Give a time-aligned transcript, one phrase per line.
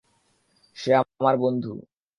[0.77, 1.73] সে আমার বন্ধু।